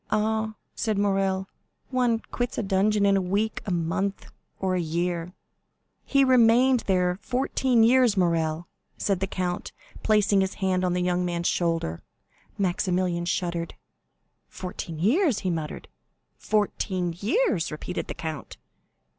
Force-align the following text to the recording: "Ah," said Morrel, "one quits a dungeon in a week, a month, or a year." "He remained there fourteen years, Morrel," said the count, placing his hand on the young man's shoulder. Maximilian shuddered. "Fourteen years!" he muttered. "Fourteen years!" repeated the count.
"Ah," 0.09 0.55
said 0.73 0.97
Morrel, 0.97 1.47
"one 1.91 2.21
quits 2.31 2.57
a 2.57 2.63
dungeon 2.63 3.05
in 3.05 3.15
a 3.15 3.21
week, 3.21 3.61
a 3.67 3.71
month, 3.71 4.31
or 4.59 4.73
a 4.73 4.79
year." 4.81 5.35
"He 6.03 6.23
remained 6.23 6.79
there 6.87 7.19
fourteen 7.21 7.83
years, 7.83 8.17
Morrel," 8.17 8.67
said 8.97 9.19
the 9.19 9.27
count, 9.27 9.71
placing 10.01 10.41
his 10.41 10.55
hand 10.55 10.83
on 10.83 10.93
the 10.93 11.03
young 11.03 11.23
man's 11.23 11.49
shoulder. 11.49 12.01
Maximilian 12.57 13.25
shuddered. 13.25 13.75
"Fourteen 14.47 14.97
years!" 14.97 15.41
he 15.41 15.51
muttered. 15.51 15.87
"Fourteen 16.35 17.13
years!" 17.19 17.71
repeated 17.71 18.07
the 18.07 18.15
count. 18.15 18.57